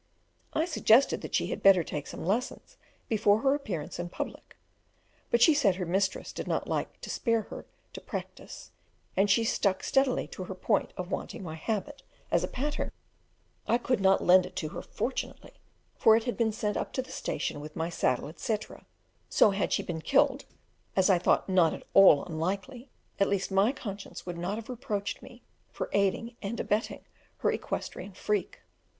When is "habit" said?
11.53-12.01